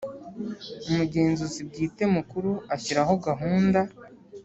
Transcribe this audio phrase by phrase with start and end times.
[0.87, 3.79] Umugenzuzi Bwite Mukuru ashyiraho gahunda